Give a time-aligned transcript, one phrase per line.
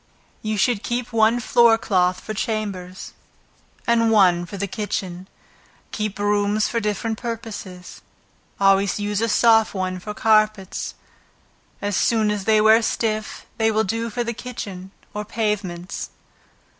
[0.41, 3.13] You should keep one floor cloth for chambers,
[3.85, 5.27] and one for the kitchen.
[5.91, 8.01] Keep brooms for different purposes;
[8.59, 10.95] always use a soft one for carpets,
[11.83, 16.09] as soon as they wear stiff, they will do for the kitchen, or pavements.